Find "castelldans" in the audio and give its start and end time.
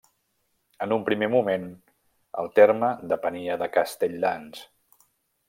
3.77-4.65